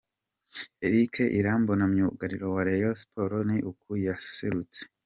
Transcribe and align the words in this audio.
Eric 0.85 1.13
Irambona 1.39 1.83
myugariro 1.91 2.45
wa 2.55 2.61
Rayon 2.67 2.95
Sport 3.03 3.33
ni 3.47 3.57
uku 3.69 3.89
yaserutse. 4.05 4.81